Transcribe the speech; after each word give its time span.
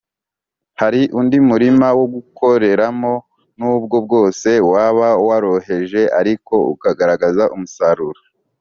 Hari 0.81 1.01
undi 1.19 1.37
murima 1.49 1.87
wo 1.97 2.05
gukoreramo, 2.13 3.13
n’ubwo 3.57 3.95
bwose 4.05 4.49
waba 4.71 5.09
woroheje, 5.25 6.01
ariko 6.19 6.53
ugaragaza 6.73 7.43
umusaruro 7.55 8.19